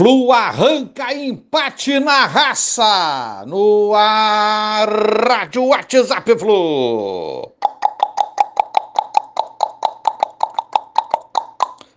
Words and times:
Flu 0.00 0.32
arranca 0.32 1.12
empate 1.12 2.00
na 2.00 2.24
raça 2.24 3.44
no 3.46 3.92
ar, 3.94 4.88
Rádio 5.28 5.66
WhatsApp 5.66 6.38
Flu. 6.38 7.52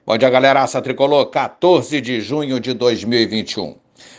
Bom 0.05 0.17
dia, 0.17 0.29
galera. 0.29 0.59
Raça 0.59 0.81
Tricolor, 0.81 1.27
14 1.27 2.01
de 2.01 2.19
junho 2.19 2.59
de 2.59 2.73
2021. 2.73 3.77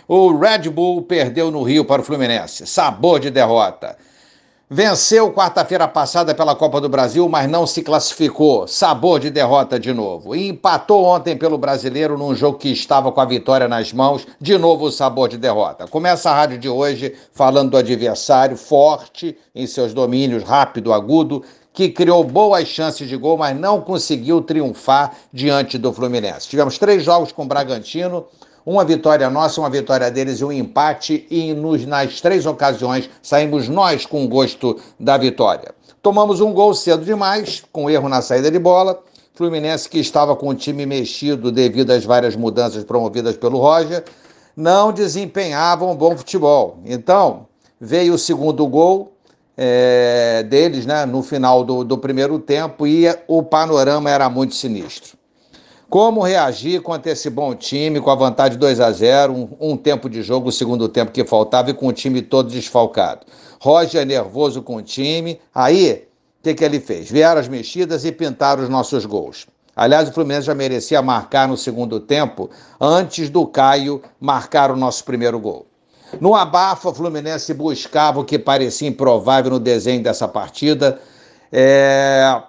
O 0.09 0.35
Red 0.35 0.71
Bull 0.71 1.03
perdeu 1.03 1.51
no 1.51 1.63
Rio 1.63 1.85
para 1.85 2.01
o 2.01 2.05
Fluminense. 2.07 2.67
Sabor 2.67 3.21
de 3.21 3.31
derrota. 3.31 3.99
Venceu 4.77 5.33
quarta-feira 5.33 5.87
passada 5.87 6.35
pela 6.35 6.57
Copa 6.57 6.81
do 6.81 6.89
Brasil, 6.89 7.29
mas 7.29 7.49
não 7.49 7.65
se 7.65 7.81
classificou. 7.81 8.67
Sabor 8.67 9.21
de 9.21 9.31
derrota 9.31 9.79
de 9.79 9.93
novo. 9.93 10.35
E 10.35 10.49
empatou 10.49 11.05
ontem 11.05 11.37
pelo 11.37 11.57
Brasileiro 11.57 12.19
num 12.19 12.35
jogo 12.35 12.59
que 12.59 12.71
estava 12.71 13.13
com 13.13 13.21
a 13.21 13.25
vitória 13.25 13.69
nas 13.69 13.93
mãos. 13.93 14.27
De 14.41 14.59
novo 14.59 14.87
o 14.87 14.91
sabor 14.91 15.29
de 15.29 15.39
derrota. 15.39 15.87
Começa 15.87 16.29
a 16.29 16.35
rádio 16.35 16.59
de 16.59 16.69
hoje 16.69 17.15
falando 17.33 17.71
do 17.71 17.77
adversário 17.77 18.57
forte 18.57 19.39
em 19.55 19.65
seus 19.65 19.95
domínios, 19.95 20.43
rápido, 20.43 20.93
agudo, 20.93 21.45
que 21.73 21.89
criou 21.89 22.25
boas 22.25 22.67
chances 22.67 23.09
de 23.09 23.17
gol, 23.17 23.39
mas 23.39 23.57
não 23.57 23.81
conseguiu 23.81 24.43
triunfar 24.43 25.13
diante 25.33 25.79
do 25.79 25.93
Fluminense. 25.93 26.49
Tivemos 26.49 26.79
três 26.79 27.05
jogos 27.05 27.31
com 27.31 27.45
o 27.45 27.47
Bragantino 27.47 28.27
uma 28.65 28.85
vitória 28.85 29.29
nossa, 29.29 29.61
uma 29.61 29.71
vitória 29.71 30.11
deles 30.11 30.41
e 30.41 30.45
um 30.45 30.53
empate, 30.53 31.27
e 31.31 31.53
nos, 31.53 31.85
nas 31.85 32.21
três 32.21 32.47
ocasiões 32.47 33.11
saímos 33.23 33.69
nós 33.69 34.07
com 34.07 34.27
gosto 34.27 34.81
da 34.99 35.17
vitória. 35.17 35.75
Tomamos 36.03 36.41
um 36.41 36.53
gol 36.53 36.75
cedo 36.75 37.05
demais, 37.05 37.63
com 37.73 37.89
erro 37.89 38.09
na 38.09 38.21
saída 38.21 38.51
de 38.51 38.59
bola. 38.59 39.03
Fluminense, 39.35 39.89
que 39.89 39.99
estava 39.99 40.37
com 40.37 40.49
o 40.49 40.55
time 40.55 40.87
mexido 40.87 41.51
devido 41.51 41.91
às 41.91 42.05
várias 42.05 42.37
mudanças 42.37 42.85
promovidas 42.85 43.37
pelo 43.37 43.59
Roger, 43.59 44.05
não 44.57 44.93
desempenhava 44.93 45.85
um 45.85 45.97
bom 45.97 46.17
futebol. 46.17 46.79
Então, 46.85 47.47
veio 47.81 48.15
o 48.15 48.19
segundo 48.19 48.67
gol 48.67 49.15
é, 49.57 50.45
deles 50.49 50.87
né, 50.87 51.05
no 51.05 51.23
final 51.23 51.65
do, 51.65 51.83
do 51.85 51.99
primeiro 51.99 52.39
tempo 52.39 52.87
e 52.87 53.07
o 53.27 53.43
panorama 53.43 54.11
era 54.11 54.29
muito 54.29 54.55
sinistro. 54.55 55.17
Como 55.95 56.23
reagir 56.23 56.83
contra 56.83 57.13
esse 57.13 57.31
bom 57.31 57.55
time, 57.55 58.01
com 58.01 58.11
a 58.11 58.17
vantagem 58.17 58.59
2 58.59 58.81
a 58.81 58.91
0 58.91 59.33
um, 59.33 59.49
um, 59.61 59.77
tempo 59.77 60.11
de 60.11 60.25
jogo, 60.25 60.49
o 60.49 60.53
segundo 60.53 60.89
tempo 60.89 61.13
que 61.13 61.25
faltava 61.25 61.71
e 61.71 61.73
com 61.73 61.87
o 61.87 61.93
time 61.93 62.21
todo 62.21 62.51
desfalcado. 62.51 63.25
Roger 63.61 64.05
nervoso 64.05 64.61
com 64.61 64.75
o 64.75 64.83
time. 64.83 65.41
Aí, 65.55 66.09
o 66.41 66.43
que, 66.43 66.55
que 66.55 66.65
ele 66.65 66.81
fez? 66.81 67.09
Vieram 67.09 67.41
as 67.41 67.47
mexidas 67.47 68.05
e 68.05 68.11
pintaram 68.11 68.65
os 68.65 68.69
nossos 68.69 69.07
gols. 69.07 69.47
Aliás, 69.77 70.09
o 70.09 70.13
Fluminense 70.13 70.49
já 70.49 70.55
merecia 70.57 71.01
marcar 71.01 71.47
no 71.47 71.57
segundo 71.57 72.01
tempo, 72.01 72.51
antes 72.81 73.31
do 73.31 73.47
Caio 73.47 74.03
marcar 74.21 74.73
o 74.73 74.77
nosso 74.77 75.05
primeiro 75.05 75.39
gol. 75.39 75.65
No 76.21 76.35
abafa, 76.35 76.89
o 76.89 76.93
Fluminense 76.93 77.55
buscava 77.55 78.19
o 78.19 78.25
que 78.25 78.37
parecia 78.37 78.89
improvável 78.89 79.53
no 79.53 79.61
desenho 79.61 80.03
dessa 80.03 80.27
partida. 80.27 81.01
É 81.53 82.43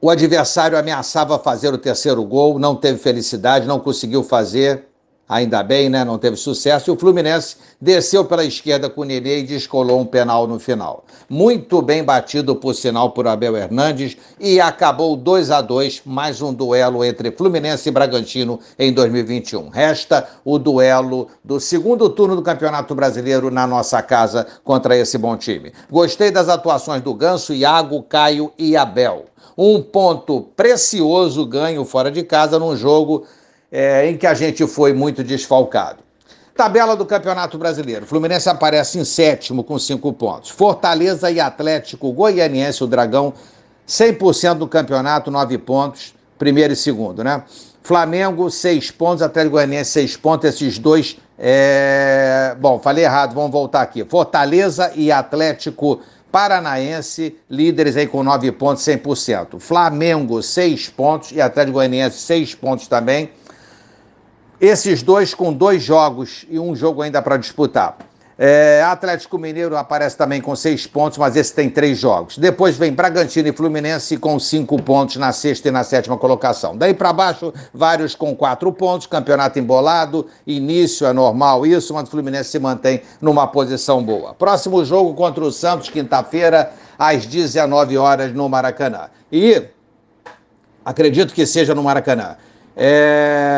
o 0.00 0.08
adversário 0.08 0.78
ameaçava 0.78 1.38
fazer 1.38 1.74
o 1.74 1.78
terceiro 1.78 2.24
gol, 2.24 2.58
não 2.58 2.74
teve 2.74 2.98
felicidade, 2.98 3.66
não 3.66 3.78
conseguiu 3.78 4.22
fazer, 4.22 4.86
ainda 5.30 5.62
bem, 5.62 5.88
né? 5.88 6.04
Não 6.04 6.18
teve 6.18 6.36
sucesso. 6.36 6.90
E 6.90 6.92
o 6.92 6.98
Fluminense 6.98 7.56
desceu 7.80 8.24
pela 8.24 8.44
esquerda 8.44 8.90
com 8.90 9.02
o 9.02 9.04
Nenê 9.04 9.38
e 9.38 9.42
descolou 9.44 10.00
um 10.00 10.04
penal 10.04 10.48
no 10.48 10.58
final. 10.58 11.04
Muito 11.28 11.80
bem 11.80 12.02
batido, 12.02 12.56
por 12.56 12.74
sinal, 12.74 13.12
por 13.12 13.28
Abel 13.28 13.56
Hernandes 13.56 14.16
e 14.40 14.60
acabou 14.60 15.16
2 15.16 15.52
a 15.52 15.60
2 15.60 16.02
mais 16.04 16.42
um 16.42 16.52
duelo 16.52 17.04
entre 17.04 17.30
Fluminense 17.30 17.88
e 17.88 17.92
Bragantino 17.92 18.58
em 18.76 18.92
2021. 18.92 19.68
Resta 19.68 20.28
o 20.44 20.58
duelo 20.58 21.28
do 21.44 21.60
segundo 21.60 22.10
turno 22.10 22.34
do 22.34 22.42
Campeonato 22.42 22.92
Brasileiro 22.92 23.52
na 23.52 23.68
nossa 23.68 24.02
casa 24.02 24.44
contra 24.64 24.96
esse 24.96 25.16
bom 25.16 25.36
time. 25.36 25.72
Gostei 25.88 26.32
das 26.32 26.48
atuações 26.48 27.02
do 27.02 27.14
Ganso, 27.14 27.54
Iago, 27.54 28.02
Caio 28.02 28.52
e 28.58 28.76
Abel 28.76 29.26
um 29.62 29.82
ponto 29.82 30.40
precioso 30.56 31.44
ganho 31.44 31.84
fora 31.84 32.10
de 32.10 32.22
casa 32.22 32.58
num 32.58 32.74
jogo 32.74 33.26
é, 33.70 34.08
em 34.08 34.16
que 34.16 34.26
a 34.26 34.34
gente 34.34 34.66
foi 34.66 34.92
muito 34.92 35.22
desfalcado. 35.22 35.98
Tabela 36.54 36.94
do 36.94 37.06
Campeonato 37.06 37.56
Brasileiro. 37.56 38.04
Fluminense 38.04 38.48
aparece 38.48 38.98
em 38.98 39.04
sétimo 39.04 39.64
com 39.64 39.78
cinco 39.78 40.12
pontos. 40.12 40.50
Fortaleza 40.50 41.30
e 41.30 41.40
Atlético 41.40 42.12
Goianiense, 42.12 42.84
o 42.84 42.86
Dragão, 42.86 43.32
100% 43.88 44.54
do 44.54 44.68
campeonato, 44.68 45.30
nove 45.30 45.56
pontos, 45.56 46.14
primeiro 46.38 46.72
e 46.72 46.76
segundo, 46.76 47.24
né? 47.24 47.42
Flamengo, 47.82 48.50
seis 48.50 48.90
pontos, 48.90 49.22
Atlético 49.22 49.52
Goianiense, 49.52 49.90
seis 49.90 50.16
pontos, 50.16 50.50
esses 50.50 50.78
dois. 50.78 51.16
É... 51.38 52.54
Bom, 52.60 52.78
falei 52.78 53.04
errado, 53.04 53.34
vamos 53.34 53.50
voltar 53.50 53.80
aqui. 53.80 54.04
Fortaleza 54.04 54.92
e 54.94 55.10
Atlético 55.10 56.00
Paranaense, 56.30 57.36
líderes 57.48 57.96
aí 57.96 58.06
com 58.06 58.22
9 58.22 58.52
pontos, 58.52 58.84
100%. 58.84 59.58
Flamengo, 59.58 60.42
6 60.42 60.90
pontos 60.90 61.32
e 61.32 61.40
Atlético 61.40 61.74
Goianiense, 61.74 62.18
6 62.18 62.54
pontos 62.54 62.86
também. 62.86 63.30
Esses 64.60 65.02
dois 65.02 65.32
com 65.32 65.54
dois 65.54 65.82
jogos 65.82 66.44
e 66.50 66.58
um 66.58 66.76
jogo 66.76 67.00
ainda 67.00 67.22
para 67.22 67.38
disputar. 67.38 67.96
É, 68.42 68.82
Atlético 68.86 69.38
Mineiro 69.38 69.74
aparece 69.74 70.16
também 70.16 70.40
com 70.40 70.54
seis 70.54 70.86
pontos, 70.86 71.16
mas 71.16 71.34
esse 71.34 71.54
tem 71.54 71.70
três 71.70 71.98
jogos. 71.98 72.36
Depois 72.36 72.76
vem 72.76 72.92
Bragantino 72.92 73.48
e 73.48 73.52
Fluminense 73.52 74.18
com 74.18 74.38
cinco 74.38 74.80
pontos 74.80 75.16
na 75.16 75.32
sexta 75.32 75.68
e 75.68 75.70
na 75.70 75.82
sétima 75.82 76.18
colocação. 76.18 76.76
Daí 76.76 76.92
para 76.92 77.10
baixo, 77.10 77.54
vários 77.72 78.14
com 78.14 78.36
quatro 78.36 78.70
pontos, 78.70 79.06
campeonato 79.06 79.58
embolado, 79.58 80.26
início 80.46 81.06
é 81.06 81.12
normal 81.12 81.66
isso, 81.66 81.94
mas 81.94 82.08
o 82.08 82.10
Fluminense 82.10 82.50
se 82.50 82.58
mantém 82.58 83.00
numa 83.18 83.46
posição 83.46 84.02
boa. 84.02 84.34
Próximo 84.34 84.84
jogo 84.84 85.14
contra 85.14 85.42
o 85.42 85.50
Santos, 85.50 85.88
quinta-feira, 85.88 86.70
às 86.98 87.24
19 87.24 87.96
horas 87.96 88.32
no 88.34 88.46
Maracanã. 88.46 89.08
E 89.32 89.62
acredito 90.84 91.32
que 91.32 91.46
seja 91.46 91.74
no 91.74 91.82
Maracanã. 91.82 92.36
É 92.76 93.49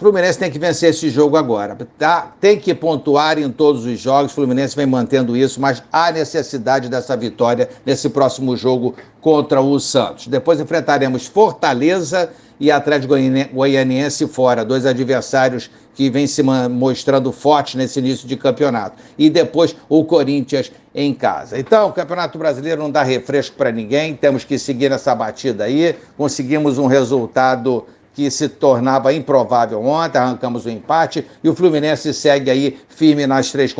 Fluminense 0.00 0.38
tem 0.38 0.50
que 0.50 0.58
vencer 0.58 0.88
esse 0.88 1.10
jogo 1.10 1.36
agora. 1.36 1.76
Tá? 1.98 2.32
Tem 2.40 2.58
que 2.58 2.74
pontuar 2.74 3.38
em 3.38 3.50
todos 3.52 3.84
os 3.84 4.00
jogos. 4.00 4.32
Fluminense 4.32 4.74
vem 4.74 4.86
mantendo 4.86 5.36
isso, 5.36 5.60
mas 5.60 5.82
há 5.92 6.10
necessidade 6.10 6.88
dessa 6.88 7.14
vitória 7.14 7.68
nesse 7.84 8.08
próximo 8.08 8.56
jogo 8.56 8.94
contra 9.20 9.60
o 9.60 9.78
Santos. 9.78 10.26
Depois 10.26 10.58
enfrentaremos 10.58 11.26
Fortaleza 11.26 12.30
e 12.58 12.70
Atlético 12.70 13.14
Goianiense 13.52 14.26
fora, 14.26 14.64
dois 14.64 14.86
adversários 14.86 15.70
que 15.94 16.08
vêm 16.08 16.26
se 16.26 16.42
mostrando 16.42 17.30
fortes 17.30 17.74
nesse 17.74 17.98
início 17.98 18.26
de 18.26 18.36
campeonato. 18.36 18.96
E 19.18 19.28
depois 19.28 19.76
o 19.86 20.02
Corinthians 20.06 20.72
em 20.94 21.12
casa. 21.12 21.58
Então, 21.58 21.88
o 21.88 21.92
Campeonato 21.92 22.38
Brasileiro 22.38 22.80
não 22.80 22.90
dá 22.90 23.02
refresco 23.02 23.54
para 23.54 23.70
ninguém, 23.70 24.14
temos 24.14 24.44
que 24.44 24.58
seguir 24.58 24.88
nessa 24.88 25.14
batida 25.14 25.64
aí. 25.64 25.94
Conseguimos 26.16 26.78
um 26.78 26.86
resultado 26.86 27.84
que 28.14 28.30
se 28.30 28.48
tornava 28.48 29.12
improvável 29.12 29.82
ontem, 29.84 30.18
arrancamos 30.18 30.66
o 30.66 30.70
empate 30.70 31.26
e 31.42 31.48
o 31.48 31.54
Fluminense 31.54 32.12
segue 32.12 32.50
aí 32.50 32.78
firme 32.88 33.26
nas 33.26 33.50
três 33.50 33.74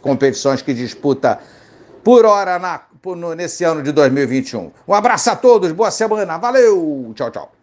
competições 0.00 0.62
que 0.62 0.72
disputa 0.72 1.38
por 2.02 2.24
hora 2.24 2.58
na, 2.58 2.80
por, 3.00 3.16
nesse 3.16 3.64
ano 3.64 3.82
de 3.82 3.92
2021. 3.92 4.70
Um 4.86 4.94
abraço 4.94 5.30
a 5.30 5.36
todos, 5.36 5.72
boa 5.72 5.90
semana, 5.90 6.38
valeu, 6.38 7.12
tchau, 7.14 7.30
tchau. 7.30 7.61